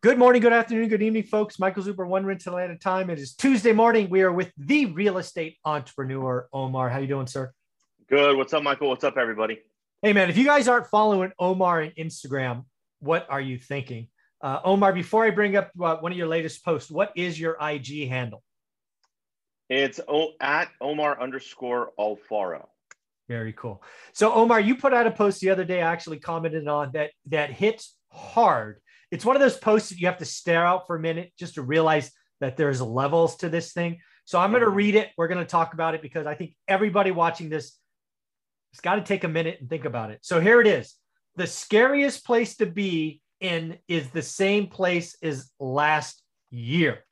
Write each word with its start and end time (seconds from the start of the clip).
Good 0.00 0.16
morning, 0.16 0.40
good 0.40 0.52
afternoon, 0.52 0.88
good 0.88 1.02
evening, 1.02 1.24
folks. 1.24 1.58
Michael 1.58 1.82
Zuber, 1.82 2.06
one 2.06 2.24
rental 2.24 2.56
at 2.56 2.70
a 2.70 2.76
time. 2.76 3.10
It 3.10 3.18
is 3.18 3.34
Tuesday 3.34 3.72
morning. 3.72 4.08
We 4.08 4.22
are 4.22 4.30
with 4.30 4.52
the 4.56 4.86
real 4.86 5.18
estate 5.18 5.56
entrepreneur, 5.64 6.48
Omar. 6.52 6.88
How 6.88 7.00
you 7.00 7.08
doing, 7.08 7.26
sir? 7.26 7.52
Good. 8.08 8.36
What's 8.36 8.52
up, 8.52 8.62
Michael? 8.62 8.90
What's 8.90 9.02
up, 9.02 9.16
everybody? 9.16 9.58
Hey, 10.00 10.12
man, 10.12 10.30
if 10.30 10.36
you 10.38 10.44
guys 10.44 10.68
aren't 10.68 10.86
following 10.86 11.32
Omar 11.40 11.82
on 11.82 11.92
Instagram, 11.98 12.64
what 13.00 13.26
are 13.28 13.40
you 13.40 13.58
thinking? 13.58 14.06
Uh, 14.40 14.60
Omar, 14.62 14.92
before 14.92 15.24
I 15.24 15.30
bring 15.30 15.56
up 15.56 15.72
uh, 15.82 15.96
one 15.96 16.12
of 16.12 16.18
your 16.18 16.28
latest 16.28 16.64
posts, 16.64 16.92
what 16.92 17.10
is 17.16 17.40
your 17.40 17.56
IG 17.60 18.08
handle? 18.08 18.44
It's 19.68 19.98
o- 20.06 20.34
at 20.40 20.68
Omar 20.80 21.20
underscore 21.20 21.90
Alfaro. 21.98 22.68
Very 23.28 23.52
cool. 23.52 23.82
So, 24.12 24.32
Omar, 24.32 24.60
you 24.60 24.76
put 24.76 24.94
out 24.94 25.08
a 25.08 25.10
post 25.10 25.40
the 25.40 25.50
other 25.50 25.64
day. 25.64 25.82
I 25.82 25.90
actually 25.90 26.20
commented 26.20 26.68
on 26.68 26.92
that 26.92 27.10
that 27.26 27.50
hits 27.50 27.96
hard 28.12 28.80
it's 29.10 29.24
one 29.24 29.36
of 29.36 29.40
those 29.40 29.56
posts 29.56 29.90
that 29.90 29.98
you 29.98 30.06
have 30.06 30.18
to 30.18 30.24
stare 30.24 30.64
out 30.64 30.86
for 30.86 30.96
a 30.96 31.00
minute 31.00 31.32
just 31.38 31.54
to 31.54 31.62
realize 31.62 32.10
that 32.40 32.56
there's 32.56 32.80
levels 32.80 33.36
to 33.36 33.48
this 33.48 33.72
thing. 33.72 33.98
So 34.24 34.38
I'm 34.38 34.50
going 34.50 34.60
to 34.60 34.68
mm-hmm. 34.68 34.76
read 34.76 34.94
it. 34.94 35.10
We're 35.16 35.28
going 35.28 35.44
to 35.44 35.50
talk 35.50 35.72
about 35.74 35.94
it 35.94 36.02
because 36.02 36.26
I 36.26 36.34
think 36.34 36.54
everybody 36.66 37.10
watching 37.10 37.48
this 37.48 37.78
has 38.74 38.80
got 38.80 38.96
to 38.96 39.02
take 39.02 39.24
a 39.24 39.28
minute 39.28 39.58
and 39.60 39.68
think 39.68 39.84
about 39.84 40.10
it. 40.10 40.18
So 40.22 40.40
here 40.40 40.60
it 40.60 40.66
is. 40.66 40.94
The 41.36 41.46
scariest 41.46 42.26
place 42.26 42.56
to 42.56 42.66
be 42.66 43.22
in 43.40 43.78
is 43.88 44.10
the 44.10 44.22
same 44.22 44.66
place 44.66 45.16
as 45.22 45.50
last 45.58 46.22
year. 46.50 47.04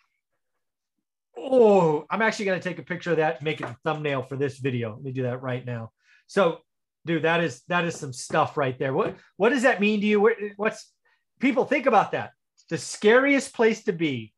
Oh, 1.38 2.04
I'm 2.10 2.22
actually 2.22 2.46
going 2.46 2.60
to 2.60 2.68
take 2.68 2.78
a 2.78 2.82
picture 2.82 3.12
of 3.12 3.18
that, 3.18 3.42
make 3.42 3.60
it 3.60 3.66
a 3.66 3.76
thumbnail 3.84 4.22
for 4.22 4.36
this 4.36 4.58
video. 4.58 4.92
Let 4.92 5.02
me 5.02 5.12
do 5.12 5.22
that 5.22 5.42
right 5.42 5.64
now. 5.64 5.92
So, 6.26 6.58
dude, 7.04 7.22
that 7.22 7.42
is 7.42 7.62
that 7.68 7.84
is 7.84 7.94
some 7.94 8.12
stuff 8.12 8.56
right 8.56 8.76
there. 8.78 8.92
What 8.92 9.16
what 9.36 9.50
does 9.50 9.62
that 9.62 9.80
mean 9.80 10.00
to 10.00 10.06
you? 10.06 10.34
What's 10.56 10.92
people 11.40 11.64
think 11.64 11.86
about 11.86 12.12
that. 12.12 12.32
The 12.68 12.78
scariest 12.78 13.54
place 13.54 13.84
to 13.84 13.92
be 13.92 14.32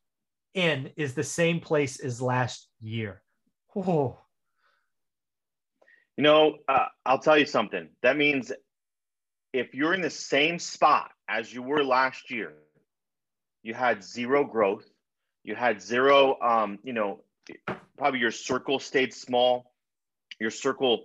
in 0.55 0.91
is 0.97 1.15
the 1.15 1.25
same 1.25 1.61
place 1.61 2.01
as 2.01 2.21
last 2.21 2.69
year. 2.81 3.23
Oh. 3.75 4.19
You 6.17 6.25
know, 6.25 6.59
uh, 6.69 6.87
I'll 7.07 7.21
tell 7.21 7.39
you 7.39 7.47
something. 7.47 7.89
That 8.03 8.17
means 8.17 8.53
if 9.53 9.75
you're 9.75 9.95
in 9.95 10.01
the 10.03 10.11
same 10.11 10.59
spot 10.59 11.11
as 11.29 11.53
you 11.53 11.63
were 11.63 11.85
last 11.85 12.31
year, 12.31 12.55
you 13.63 13.73
had 13.75 14.03
zero 14.03 14.45
growth, 14.45 14.87
you 15.45 15.55
had 15.55 15.81
zero, 15.81 16.39
um, 16.41 16.79
you 16.83 16.93
know, 16.93 17.23
probably 17.97 18.21
your 18.21 18.31
circle 18.31 18.79
stayed 18.79 19.15
small, 19.15 19.73
your 20.41 20.51
circle 20.51 21.05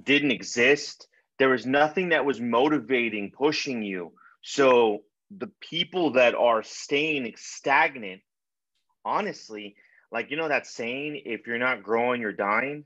didn't 0.00 0.30
exist. 0.30 1.08
There 1.38 1.48
was 1.48 1.66
nothing 1.66 2.10
that 2.10 2.24
was 2.24 2.40
motivating, 2.40 3.30
pushing 3.30 3.82
you. 3.82 4.12
So 4.42 5.02
the 5.38 5.50
people 5.60 6.12
that 6.12 6.34
are 6.34 6.62
staying 6.62 7.32
stagnant, 7.36 8.20
honestly, 9.04 9.76
like 10.10 10.30
you 10.30 10.36
know 10.36 10.48
that 10.48 10.66
saying, 10.66 11.22
if 11.24 11.46
you're 11.46 11.58
not 11.58 11.82
growing, 11.82 12.20
you're 12.20 12.32
dying. 12.32 12.84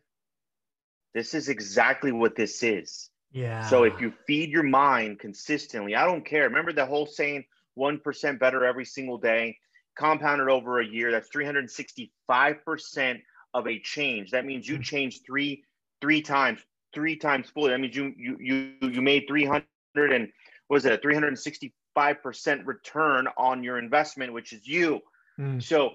This 1.14 1.34
is 1.34 1.48
exactly 1.48 2.12
what 2.12 2.36
this 2.36 2.62
is. 2.62 3.10
Yeah. 3.32 3.66
So 3.66 3.84
if 3.84 4.00
you 4.00 4.12
feed 4.26 4.50
your 4.50 4.62
mind 4.62 5.18
consistently, 5.18 5.94
I 5.94 6.04
don't 6.04 6.24
care. 6.24 6.44
Remember 6.44 6.72
the 6.72 6.86
whole 6.86 7.06
saying, 7.06 7.44
1% 7.78 8.38
better 8.38 8.64
every 8.64 8.84
single 8.84 9.18
day, 9.18 9.58
compounded 9.98 10.48
over 10.48 10.80
a 10.80 10.86
year, 10.86 11.10
that's 11.10 11.28
365% 11.28 13.20
of 13.54 13.66
a 13.66 13.78
change. 13.80 14.30
That 14.30 14.44
means 14.44 14.68
you 14.68 14.76
hmm. 14.76 14.82
changed 14.82 15.22
three, 15.26 15.64
three 16.00 16.22
times, 16.22 16.60
three 16.94 17.16
times 17.16 17.48
fully. 17.50 17.70
That 17.70 17.80
means 17.80 17.96
you 17.96 18.12
you 18.16 18.36
you 18.38 18.74
you 18.80 19.02
made 19.02 19.24
300 19.28 19.64
and 19.96 20.28
what 20.68 20.76
was 20.76 20.86
it 20.86 21.02
360 21.02 21.72
5% 21.96 22.66
return 22.66 23.28
on 23.36 23.62
your 23.62 23.78
investment, 23.78 24.32
which 24.32 24.52
is 24.52 24.66
you. 24.66 25.00
Mm. 25.38 25.62
So 25.62 25.92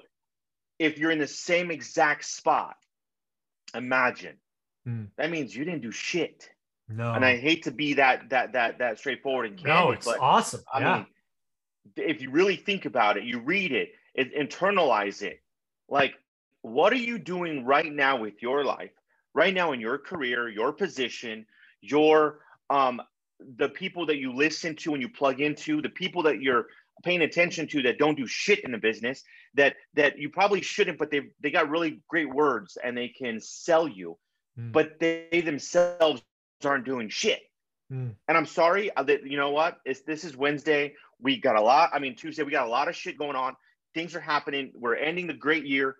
if 0.79 0.97
you're 0.97 1.11
in 1.11 1.19
the 1.19 1.27
same 1.27 1.71
exact 1.71 2.25
spot, 2.25 2.75
imagine 3.75 4.37
mm. 4.87 5.07
that 5.17 5.29
means 5.29 5.55
you 5.55 5.63
didn't 5.63 5.81
do 5.81 5.91
shit. 5.91 6.49
No. 6.89 7.13
And 7.13 7.23
I 7.23 7.37
hate 7.37 7.63
to 7.63 7.71
be 7.71 7.93
that 7.95 8.29
that 8.29 8.53
that 8.53 8.79
that 8.79 8.99
straightforward 8.99 9.45
and 9.45 9.57
candid, 9.57 9.73
no, 9.73 9.91
it's 9.91 10.05
but 10.05 10.19
awesome. 10.19 10.61
I 10.71 10.79
yeah. 10.79 10.95
mean, 10.95 11.05
if 11.95 12.21
you 12.21 12.31
really 12.31 12.57
think 12.57 12.85
about 12.85 13.17
it, 13.17 13.23
you 13.23 13.39
read 13.39 13.71
it, 13.71 13.91
it, 14.13 14.35
internalize 14.35 15.21
it. 15.21 15.41
Like, 15.87 16.15
what 16.61 16.91
are 16.91 16.97
you 16.97 17.17
doing 17.17 17.65
right 17.65 17.91
now 17.91 18.19
with 18.19 18.41
your 18.41 18.65
life, 18.65 18.91
right 19.33 19.53
now 19.53 19.71
in 19.71 19.79
your 19.79 19.97
career, 19.97 20.49
your 20.49 20.73
position, 20.73 21.45
your 21.81 22.39
um, 22.69 23.01
the 23.57 23.69
people 23.69 24.05
that 24.07 24.17
you 24.17 24.33
listen 24.33 24.75
to 24.77 24.93
and 24.93 25.01
you 25.01 25.09
plug 25.09 25.41
into, 25.41 25.81
the 25.81 25.89
people 25.89 26.23
that 26.23 26.41
you're 26.41 26.67
paying 27.03 27.21
attention 27.21 27.67
to 27.67 27.81
that 27.81 27.97
don't 27.97 28.15
do 28.15 28.27
shit 28.27 28.63
in 28.63 28.71
the 28.71 28.77
business 28.77 29.23
that 29.55 29.75
that 29.95 30.17
you 30.17 30.29
probably 30.29 30.61
shouldn't, 30.61 30.97
but 30.97 31.11
they 31.11 31.21
they 31.41 31.51
got 31.51 31.69
really 31.69 32.01
great 32.07 32.31
words 32.33 32.77
and 32.83 32.97
they 32.97 33.09
can 33.09 33.39
sell 33.39 33.87
you, 33.87 34.17
mm. 34.59 34.71
but 34.71 34.99
they 34.99 35.41
themselves 35.43 36.21
aren't 36.63 36.85
doing 36.85 37.09
shit. 37.09 37.41
Mm. 37.91 38.15
And 38.27 38.37
I'm 38.37 38.45
sorry 38.45 38.95
uh, 38.95 39.03
that 39.03 39.25
you 39.25 39.37
know 39.37 39.51
what? 39.51 39.79
It's, 39.85 40.01
this 40.01 40.23
is 40.23 40.37
Wednesday. 40.37 40.93
We 41.19 41.37
got 41.37 41.55
a 41.55 41.61
lot. 41.61 41.91
I 41.93 41.99
mean 41.99 42.15
Tuesday. 42.15 42.43
We 42.43 42.51
got 42.51 42.67
a 42.67 42.69
lot 42.69 42.87
of 42.87 42.95
shit 42.95 43.17
going 43.17 43.35
on. 43.35 43.55
Things 43.93 44.15
are 44.15 44.21
happening. 44.21 44.71
We're 44.75 44.95
ending 44.95 45.27
the 45.27 45.33
great 45.33 45.65
year 45.65 45.95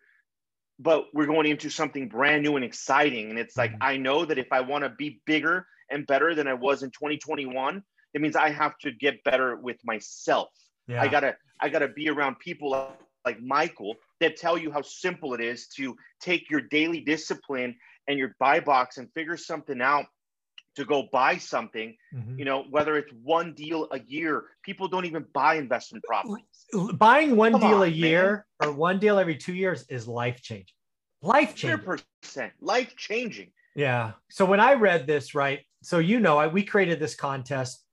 but 0.80 1.06
we're 1.14 1.28
going 1.28 1.46
into 1.46 1.70
something 1.70 2.08
brand 2.08 2.42
new 2.42 2.56
and 2.56 2.66
exciting. 2.66 3.30
And 3.30 3.38
it's 3.38 3.56
like, 3.56 3.72
mm. 3.72 3.78
I 3.82 3.98
know 3.98 4.26
that 4.26 4.40
if 4.40 4.52
I 4.52 4.62
want 4.62 4.84
to 4.84 4.90
be 4.90 5.22
bigger 5.26 5.68
and 5.92 6.08
better 6.08 6.34
than 6.36 6.48
I 6.48 6.54
was 6.54 6.84
in 6.84 6.90
2021, 6.92 7.84
it 8.14 8.22
means 8.22 8.36
I 8.36 8.50
have 8.50 8.78
to 8.80 8.92
get 8.92 9.24
better 9.24 9.56
with 9.56 9.78
myself. 9.84 10.50
Yeah. 10.88 11.02
I 11.02 11.08
gotta, 11.08 11.36
I 11.60 11.70
gotta 11.70 11.88
be 11.88 12.10
around 12.10 12.40
people 12.40 12.96
like 13.26 13.42
Michael 13.42 13.96
that 14.20 14.38
tell 14.38 14.58
you 14.58 14.72
how 14.72 14.82
simple 14.82 15.34
it 15.34 15.42
is 15.42 15.68
to 15.78 15.96
take 16.20 16.50
your 16.50 16.62
daily 16.62 17.02
discipline 17.02 17.76
and 18.08 18.18
your 18.18 18.36
buy 18.40 18.60
box 18.60 18.98
and 18.98 19.12
figure 19.14 19.38
something 19.38 19.82
out 19.82 20.06
to 20.76 20.86
go 20.86 21.08
buy 21.12 21.38
something, 21.38 21.96
mm-hmm. 22.14 22.40
you 22.40 22.46
know, 22.46 22.64
whether 22.70 22.98
it's 22.98 23.12
one 23.24 23.54
deal 23.54 23.88
a 23.92 24.00
year, 24.00 24.46
people 24.64 24.88
don't 24.88 25.06
even 25.06 25.26
buy 25.34 25.56
investment 25.56 26.04
properties. 26.06 26.46
Buying 26.94 27.36
one 27.36 27.52
Come 27.52 27.62
deal 27.62 27.82
on, 27.82 27.84
a 27.84 27.92
year 27.92 28.46
man. 28.60 28.70
or 28.70 28.74
one 28.74 29.00
deal 29.00 29.20
every 29.20 29.36
two 29.36 29.54
years 29.54 29.86
is 29.90 30.08
life 30.08 30.42
changing. 30.42 30.74
Life 31.22 31.56
changing. 31.56 32.00
percent 32.24 32.54
life 32.62 32.96
changing. 32.96 33.52
Yeah. 33.76 34.14
So 34.30 34.46
when 34.46 34.60
I 34.60 34.74
read 34.74 35.08
this, 35.08 35.36
right? 35.36 35.60
So 35.84 36.00
you 36.00 36.20
know, 36.20 36.38
I, 36.38 36.48
we 36.48 36.64
created 36.64 37.00
this 37.00 37.16
contest. 37.16 37.84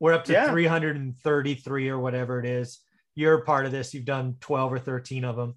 We're 0.00 0.12
up 0.12 0.24
to 0.24 0.32
yeah. 0.32 0.50
333 0.50 1.88
or 1.88 1.98
whatever 1.98 2.40
it 2.40 2.46
is. 2.46 2.80
You're 3.14 3.34
a 3.34 3.44
part 3.44 3.66
of 3.66 3.72
this. 3.72 3.94
You've 3.94 4.04
done 4.04 4.36
12 4.40 4.72
or 4.72 4.78
13 4.78 5.24
of 5.24 5.36
them. 5.36 5.54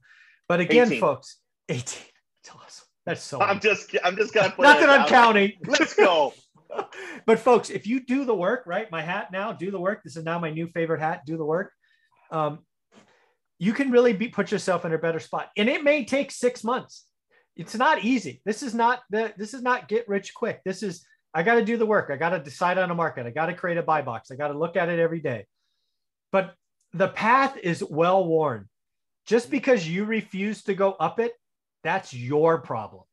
But 0.47 0.59
again, 0.59 0.88
18. 0.88 1.02
folks, 1.02 1.38
18. 1.70 2.03
That's 2.44 2.56
awesome. 2.56 2.88
That's 3.06 3.24
so. 3.24 3.42
I'm 3.42 3.59
just. 3.59 3.96
I'm 4.03 4.18
just 4.18 4.34
gonna. 4.34 4.53
Not 4.59 4.80
that 4.80 4.90
I'm 4.90 5.08
counting. 5.08 5.53
Let's 5.66 5.94
go. 5.94 6.34
but 7.26 7.40
folks, 7.40 7.70
if 7.70 7.88
you 7.88 8.02
do 8.06 8.26
the 8.26 8.36
work, 8.36 8.64
right? 8.66 8.92
My 8.92 9.02
hat 9.02 9.31
now, 9.31 9.53
do 9.53 9.72
the 9.72 9.80
work. 9.80 10.03
This 10.03 10.18
is 10.18 10.26
now 10.26 10.40
my 10.40 10.50
new 10.50 10.68
favorite 10.68 11.00
hat. 11.00 11.26
Do 11.26 11.38
the 11.38 11.46
work. 11.46 11.72
Um, 12.31 12.59
you 13.59 13.74
can 13.74 13.92
really 13.92 14.14
be 14.14 14.28
put 14.28 14.52
yourself 14.52 14.86
in 14.86 14.94
a 14.94 14.97
better 14.97 15.20
spot, 15.20 15.50
and 15.58 15.70
it 15.70 15.84
may 15.84 16.06
take 16.06 16.31
six 16.31 16.64
months. 16.64 17.06
It's 17.56 17.76
not 17.76 18.03
easy. 18.03 18.42
This 18.46 18.62
is 18.62 18.74
not 18.76 19.02
the. 19.09 19.34
This 19.38 19.53
is 19.53 19.62
not 19.62 19.88
get 19.88 20.08
rich 20.08 20.34
quick. 20.34 20.62
This 20.66 20.84
is 20.84 21.06
I 21.34 21.44
got 21.44 21.56
to 21.56 21.66
do 21.66 21.78
the 21.78 21.86
work. 21.86 22.10
I 22.12 22.18
got 22.18 22.30
to 22.30 22.40
decide 22.40 22.78
on 22.78 22.92
a 22.92 22.96
market. 22.96 23.26
I 23.26 23.32
got 23.32 23.48
to 23.48 23.54
create 23.54 23.78
a 23.78 23.84
buy 23.84 24.02
box. 24.02 24.32
I 24.32 24.36
got 24.36 24.48
to 24.50 24.58
look 24.58 24.76
at 24.76 24.90
it 24.90 25.00
every 25.00 25.20
day. 25.20 25.46
But 26.32 26.56
the 26.94 27.08
path 27.10 27.58
is 27.58 27.84
well 27.84 28.26
worn. 28.26 28.68
Just 29.26 29.52
because 29.52 29.88
you 29.88 30.06
refuse 30.06 30.64
to 30.64 30.74
go 30.74 30.94
up 30.94 31.20
it, 31.20 31.34
that's 31.84 32.14
your 32.14 32.60
problem. 32.60 33.04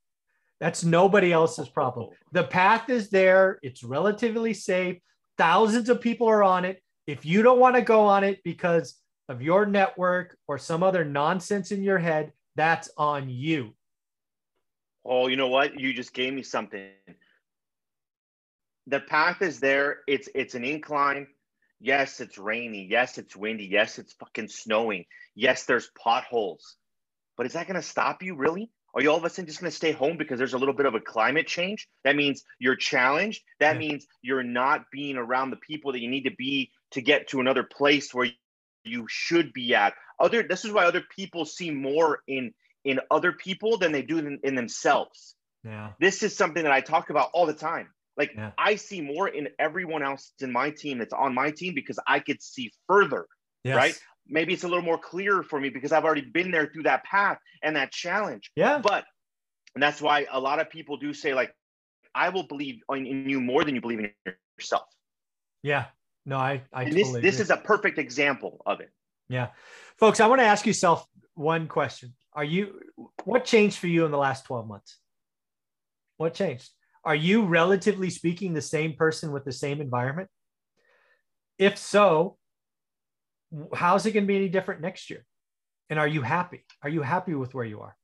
That's 0.60 0.84
nobody 0.84 1.32
else's 1.32 1.68
problem. 1.68 2.10
Oh. 2.10 2.16
The 2.32 2.44
path 2.44 2.88
is 2.88 3.10
there, 3.10 3.58
it's 3.62 3.82
relatively 3.82 4.54
safe. 4.54 4.98
Thousands 5.36 5.88
of 5.88 6.00
people 6.00 6.28
are 6.28 6.42
on 6.42 6.64
it. 6.64 6.80
If 7.06 7.26
you 7.26 7.42
don't 7.42 7.58
want 7.58 7.74
to 7.76 7.82
go 7.82 8.02
on 8.02 8.24
it 8.24 8.42
because 8.44 8.94
of 9.28 9.42
your 9.42 9.66
network 9.66 10.36
or 10.46 10.58
some 10.58 10.82
other 10.82 11.04
nonsense 11.04 11.72
in 11.72 11.82
your 11.82 11.98
head, 11.98 12.32
that's 12.56 12.88
on 12.96 13.28
you. 13.28 13.74
Oh, 15.04 15.26
you 15.26 15.36
know 15.36 15.48
what? 15.48 15.78
You 15.78 15.92
just 15.92 16.14
gave 16.14 16.32
me 16.32 16.42
something. 16.42 16.88
The 18.86 19.00
path 19.00 19.42
is 19.42 19.60
there. 19.60 19.98
It's 20.06 20.28
it's 20.34 20.54
an 20.54 20.64
incline. 20.64 21.26
Yes, 21.80 22.20
it's 22.20 22.38
rainy. 22.38 22.86
Yes, 22.88 23.18
it's 23.18 23.36
windy. 23.36 23.66
Yes, 23.66 23.98
it's 23.98 24.12
fucking 24.14 24.48
snowing. 24.48 25.04
Yes, 25.34 25.64
there's 25.64 25.90
potholes. 26.02 26.76
But 27.36 27.46
is 27.46 27.54
that 27.54 27.66
going 27.66 27.80
to 27.80 27.86
stop 27.86 28.22
you 28.22 28.36
really? 28.36 28.70
Are 28.94 29.02
you 29.02 29.10
all 29.10 29.16
of 29.16 29.24
a 29.24 29.30
sudden 29.30 29.46
just 29.46 29.60
going 29.60 29.70
to 29.70 29.76
stay 29.76 29.90
home 29.90 30.16
because 30.16 30.38
there's 30.38 30.54
a 30.54 30.58
little 30.58 30.74
bit 30.74 30.86
of 30.86 30.94
a 30.94 31.00
climate 31.00 31.48
change? 31.48 31.88
That 32.04 32.14
means 32.14 32.44
you're 32.60 32.76
challenged. 32.76 33.42
That 33.58 33.74
yeah. 33.74 33.80
means 33.80 34.06
you're 34.22 34.44
not 34.44 34.84
being 34.92 35.16
around 35.16 35.50
the 35.50 35.56
people 35.56 35.92
that 35.92 36.00
you 36.00 36.08
need 36.08 36.24
to 36.24 36.34
be 36.36 36.70
to 36.92 37.02
get 37.02 37.28
to 37.28 37.40
another 37.40 37.64
place 37.64 38.14
where 38.14 38.30
you 38.84 39.06
should 39.08 39.52
be 39.52 39.74
at. 39.74 39.94
Other 40.20 40.44
this 40.44 40.64
is 40.64 40.70
why 40.70 40.84
other 40.84 41.02
people 41.16 41.44
see 41.44 41.70
more 41.70 42.20
in 42.28 42.54
in 42.84 43.00
other 43.10 43.32
people 43.32 43.78
than 43.78 43.90
they 43.90 44.02
do 44.02 44.18
in, 44.18 44.38
in 44.44 44.54
themselves. 44.54 45.34
Yeah. 45.64 45.90
This 45.98 46.22
is 46.22 46.36
something 46.36 46.62
that 46.62 46.72
I 46.72 46.82
talk 46.82 47.10
about 47.10 47.30
all 47.32 47.46
the 47.46 47.54
time. 47.54 47.88
Like 48.16 48.32
yeah. 48.36 48.52
I 48.56 48.76
see 48.76 49.00
more 49.00 49.28
in 49.28 49.48
everyone 49.58 50.02
else 50.02 50.32
in 50.40 50.52
my 50.52 50.70
team 50.70 50.98
that's 50.98 51.12
on 51.12 51.34
my 51.34 51.50
team 51.50 51.74
because 51.74 51.98
I 52.06 52.20
could 52.20 52.42
see 52.42 52.72
further. 52.86 53.26
Yes. 53.64 53.76
Right. 53.76 54.00
maybe 54.28 54.52
it's 54.52 54.64
a 54.64 54.68
little 54.68 54.84
more 54.84 54.98
clear 54.98 55.42
for 55.42 55.58
me 55.58 55.70
because 55.70 55.90
I've 55.90 56.04
already 56.04 56.20
been 56.20 56.50
there 56.50 56.70
through 56.72 56.82
that 56.84 57.02
path 57.04 57.38
and 57.62 57.76
that 57.76 57.92
challenge. 57.92 58.50
Yeah. 58.56 58.78
But 58.78 59.04
and 59.74 59.82
that's 59.82 60.00
why 60.00 60.26
a 60.30 60.38
lot 60.38 60.60
of 60.60 60.70
people 60.70 60.96
do 60.96 61.12
say 61.12 61.34
like, 61.34 61.52
I 62.14 62.28
will 62.28 62.44
believe 62.44 62.80
in 62.90 63.28
you 63.28 63.40
more 63.40 63.64
than 63.64 63.74
you 63.74 63.80
believe 63.80 63.98
in 63.98 64.10
yourself. 64.58 64.84
Yeah. 65.62 65.86
No, 66.26 66.36
I, 66.36 66.62
I 66.72 66.84
totally 66.84 67.20
this, 67.20 67.36
this 67.36 67.40
is 67.40 67.50
a 67.50 67.56
perfect 67.56 67.98
example 67.98 68.62
of 68.64 68.80
it. 68.80 68.90
Yeah. 69.28 69.48
Folks, 69.98 70.20
I 70.20 70.26
want 70.26 70.40
to 70.40 70.44
ask 70.44 70.66
yourself 70.66 71.06
one 71.34 71.66
question. 71.66 72.14
Are 72.32 72.44
you, 72.44 72.80
what 73.24 73.44
changed 73.44 73.78
for 73.78 73.86
you 73.86 74.04
in 74.04 74.10
the 74.10 74.18
last 74.18 74.44
12 74.46 74.66
months? 74.66 74.98
What 76.16 76.34
changed? 76.34 76.70
Are 77.04 77.14
you 77.14 77.44
relatively 77.44 78.10
speaking 78.10 78.54
the 78.54 78.62
same 78.62 78.94
person 78.94 79.32
with 79.32 79.44
the 79.44 79.52
same 79.52 79.80
environment? 79.80 80.28
If 81.58 81.78
so, 81.78 82.36
how's 83.74 84.06
it 84.06 84.12
going 84.12 84.24
to 84.24 84.28
be 84.28 84.36
any 84.36 84.48
different 84.48 84.80
next 84.80 85.10
year? 85.10 85.24
And 85.90 85.98
are 85.98 86.08
you 86.08 86.22
happy? 86.22 86.64
Are 86.82 86.88
you 86.88 87.02
happy 87.02 87.34
with 87.34 87.54
where 87.54 87.64
you 87.64 87.80
are? 87.80 87.96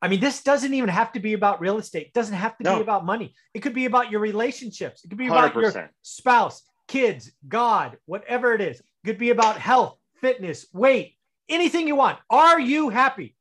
I 0.00 0.08
mean, 0.08 0.20
this 0.20 0.42
doesn't 0.42 0.74
even 0.74 0.88
have 0.88 1.12
to 1.12 1.20
be 1.20 1.32
about 1.32 1.60
real 1.60 1.78
estate. 1.78 2.08
It 2.08 2.12
doesn't 2.12 2.34
have 2.34 2.56
to 2.58 2.64
no. 2.64 2.76
be 2.76 2.82
about 2.82 3.04
money. 3.04 3.34
It 3.54 3.60
could 3.60 3.74
be 3.74 3.86
about 3.86 4.10
your 4.10 4.20
relationships. 4.20 5.04
It 5.04 5.08
could 5.08 5.18
be 5.18 5.26
about 5.26 5.54
100%. 5.54 5.74
your 5.74 5.90
spouse, 6.02 6.62
kids, 6.88 7.32
God, 7.48 7.96
whatever 8.06 8.54
it 8.54 8.60
is. 8.60 8.80
It 8.80 9.06
could 9.06 9.18
be 9.18 9.30
about 9.30 9.58
health, 9.58 9.96
fitness, 10.20 10.66
weight, 10.72 11.16
anything 11.48 11.88
you 11.88 11.96
want. 11.96 12.18
Are 12.30 12.60
you 12.60 12.90
happy? 12.90 13.34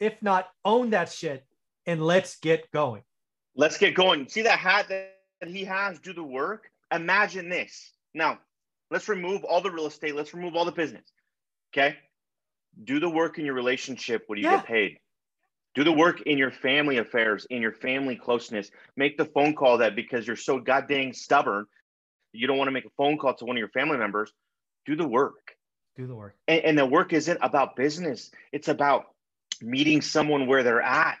If 0.00 0.20
not, 0.22 0.48
own 0.64 0.90
that 0.90 1.10
shit 1.10 1.44
and 1.86 2.02
let's 2.02 2.36
get 2.38 2.70
going. 2.70 3.02
Let's 3.58 3.76
get 3.76 3.96
going. 3.96 4.28
See 4.28 4.42
that 4.42 4.60
hat 4.60 4.88
that 4.88 5.48
he 5.48 5.64
has? 5.64 5.98
Do 5.98 6.12
the 6.12 6.22
work. 6.22 6.70
Imagine 6.94 7.48
this. 7.48 7.92
Now, 8.14 8.38
let's 8.88 9.08
remove 9.08 9.42
all 9.42 9.60
the 9.60 9.70
real 9.70 9.86
estate. 9.86 10.14
Let's 10.14 10.32
remove 10.32 10.54
all 10.54 10.64
the 10.64 10.72
business. 10.72 11.04
Okay. 11.74 11.96
Do 12.84 13.00
the 13.00 13.10
work 13.10 13.36
in 13.36 13.44
your 13.44 13.54
relationship. 13.54 14.22
What 14.28 14.36
do 14.36 14.42
you 14.42 14.48
yeah. 14.48 14.58
get 14.58 14.66
paid? 14.66 14.98
Do 15.74 15.82
the 15.82 15.92
work 15.92 16.22
in 16.22 16.38
your 16.38 16.52
family 16.52 16.98
affairs, 16.98 17.48
in 17.50 17.60
your 17.60 17.72
family 17.72 18.14
closeness. 18.14 18.70
Make 18.96 19.18
the 19.18 19.24
phone 19.24 19.56
call 19.56 19.78
that 19.78 19.96
because 19.96 20.24
you're 20.24 20.36
so 20.36 20.60
goddamn 20.60 21.12
stubborn, 21.12 21.66
you 22.32 22.46
don't 22.46 22.58
want 22.58 22.68
to 22.68 22.72
make 22.72 22.84
a 22.84 22.90
phone 22.96 23.18
call 23.18 23.34
to 23.34 23.44
one 23.44 23.56
of 23.56 23.58
your 23.58 23.70
family 23.70 23.98
members. 23.98 24.32
Do 24.86 24.94
the 24.94 25.06
work. 25.06 25.56
Do 25.96 26.06
the 26.06 26.14
work. 26.14 26.36
And, 26.46 26.64
and 26.64 26.78
the 26.78 26.86
work 26.86 27.12
isn't 27.12 27.38
about 27.42 27.74
business. 27.74 28.30
It's 28.52 28.68
about 28.68 29.06
meeting 29.60 30.00
someone 30.00 30.46
where 30.46 30.62
they're 30.62 30.80
at 30.80 31.18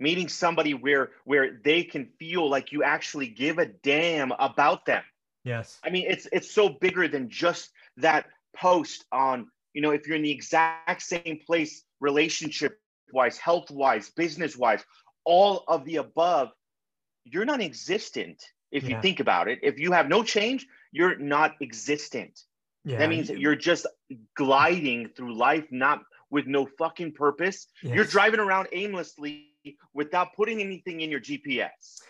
meeting 0.00 0.28
somebody 0.28 0.74
where 0.74 1.10
where 1.24 1.60
they 1.62 1.84
can 1.84 2.06
feel 2.18 2.48
like 2.48 2.72
you 2.72 2.82
actually 2.82 3.28
give 3.28 3.58
a 3.58 3.66
damn 3.66 4.32
about 4.32 4.84
them 4.86 5.02
yes 5.44 5.78
i 5.84 5.90
mean 5.90 6.06
it's 6.08 6.26
it's 6.32 6.50
so 6.50 6.68
bigger 6.68 7.06
than 7.06 7.28
just 7.28 7.70
that 7.96 8.26
post 8.56 9.04
on 9.12 9.48
you 9.74 9.82
know 9.82 9.90
if 9.90 10.06
you're 10.06 10.16
in 10.16 10.22
the 10.22 10.30
exact 10.30 11.02
same 11.02 11.38
place 11.46 11.84
relationship 12.00 12.80
wise 13.12 13.38
health 13.38 13.70
wise 13.70 14.10
business 14.10 14.56
wise 14.56 14.84
all 15.24 15.64
of 15.68 15.84
the 15.84 15.96
above 15.96 16.50
you're 17.24 17.44
not 17.44 17.60
existent 17.60 18.42
if 18.72 18.84
yeah. 18.84 18.96
you 18.96 19.02
think 19.02 19.20
about 19.20 19.48
it 19.48 19.58
if 19.62 19.78
you 19.78 19.92
have 19.92 20.08
no 20.08 20.22
change 20.22 20.66
you're 20.92 21.16
not 21.18 21.54
existent 21.60 22.40
yeah. 22.84 22.98
that 22.98 23.08
means 23.08 23.28
you're 23.28 23.56
just 23.56 23.86
gliding 24.36 25.08
through 25.16 25.34
life 25.34 25.66
not 25.70 26.02
with 26.30 26.46
no 26.46 26.66
fucking 26.78 27.12
purpose 27.12 27.66
yes. 27.82 27.94
you're 27.94 28.04
driving 28.04 28.40
around 28.40 28.68
aimlessly 28.72 29.49
without 29.94 30.34
putting 30.34 30.60
anything 30.60 31.00
in 31.00 31.10
your 31.10 31.20
GPS. 31.20 32.00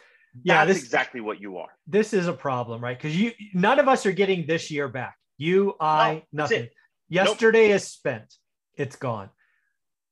Yeah, 0.42 0.64
that's 0.64 0.78
this, 0.78 0.84
exactly 0.84 1.20
what 1.20 1.40
you 1.40 1.58
are. 1.58 1.68
This 1.86 2.12
is 2.12 2.28
a 2.28 2.32
problem, 2.32 2.80
right? 2.80 2.96
Because 2.96 3.16
you 3.16 3.32
none 3.52 3.78
of 3.78 3.88
us 3.88 4.06
are 4.06 4.12
getting 4.12 4.46
this 4.46 4.70
year 4.70 4.88
back. 4.88 5.16
You, 5.38 5.74
I, 5.80 6.22
no, 6.32 6.44
nothing. 6.44 6.68
Yesterday 7.08 7.68
nope. 7.68 7.76
is 7.76 7.88
spent. 7.88 8.34
It's 8.76 8.96
gone. 8.96 9.30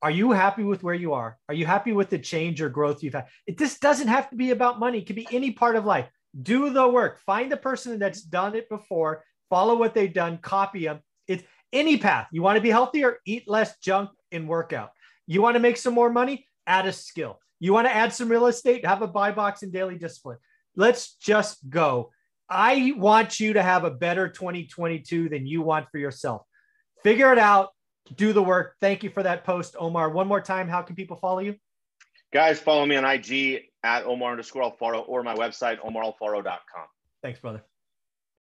Are 0.00 0.10
you 0.10 0.32
happy 0.32 0.62
with 0.62 0.82
where 0.82 0.94
you 0.94 1.12
are? 1.12 1.38
Are 1.48 1.54
you 1.54 1.66
happy 1.66 1.92
with 1.92 2.10
the 2.10 2.18
change 2.18 2.60
or 2.60 2.68
growth 2.68 3.02
you've 3.02 3.14
had? 3.14 3.26
It, 3.46 3.58
this 3.58 3.78
doesn't 3.78 4.08
have 4.08 4.30
to 4.30 4.36
be 4.36 4.50
about 4.50 4.78
money. 4.78 4.98
It 4.98 5.06
could 5.06 5.16
be 5.16 5.28
any 5.30 5.52
part 5.52 5.76
of 5.76 5.84
life. 5.84 6.08
Do 6.40 6.70
the 6.70 6.86
work. 6.88 7.20
Find 7.20 7.50
the 7.50 7.56
person 7.56 7.98
that's 7.98 8.22
done 8.22 8.54
it 8.54 8.68
before. 8.68 9.24
Follow 9.50 9.76
what 9.76 9.94
they've 9.94 10.12
done. 10.12 10.38
Copy 10.38 10.84
them. 10.84 11.00
It's 11.26 11.42
any 11.72 11.96
path. 11.98 12.28
You 12.30 12.42
want 12.42 12.56
to 12.56 12.62
be 12.62 12.70
healthier? 12.70 13.18
Eat 13.24 13.48
less 13.48 13.78
junk 13.78 14.10
and 14.30 14.48
workout. 14.48 14.90
You 15.26 15.42
want 15.42 15.54
to 15.56 15.60
make 15.60 15.76
some 15.76 15.94
more 15.94 16.10
money? 16.10 16.46
Add 16.68 16.86
a 16.86 16.92
skill. 16.92 17.40
You 17.58 17.72
want 17.72 17.88
to 17.88 17.94
add 17.94 18.12
some 18.12 18.28
real 18.28 18.46
estate, 18.46 18.86
have 18.86 19.02
a 19.02 19.08
buy 19.08 19.32
box 19.32 19.62
and 19.62 19.72
daily 19.72 19.96
discipline. 19.96 20.38
Let's 20.76 21.14
just 21.14 21.68
go. 21.68 22.12
I 22.48 22.94
want 22.96 23.40
you 23.40 23.54
to 23.54 23.62
have 23.62 23.84
a 23.84 23.90
better 23.90 24.28
2022 24.28 25.28
than 25.28 25.46
you 25.46 25.62
want 25.62 25.90
for 25.90 25.98
yourself. 25.98 26.42
Figure 27.02 27.32
it 27.32 27.38
out, 27.38 27.70
do 28.14 28.32
the 28.32 28.42
work. 28.42 28.76
Thank 28.80 29.02
you 29.02 29.10
for 29.10 29.22
that 29.22 29.44
post, 29.44 29.76
Omar. 29.78 30.10
One 30.10 30.28
more 30.28 30.40
time, 30.40 30.68
how 30.68 30.82
can 30.82 30.94
people 30.94 31.16
follow 31.16 31.40
you? 31.40 31.56
Guys, 32.32 32.60
follow 32.60 32.86
me 32.86 32.96
on 32.96 33.04
IG 33.04 33.64
at 33.82 34.04
Omar 34.04 34.32
underscore 34.32 34.70
Alfaro 34.70 35.04
or 35.08 35.22
my 35.22 35.34
website, 35.34 35.78
omaralfaro.com. 35.80 36.86
Thanks, 37.22 37.40
brother. 37.40 37.64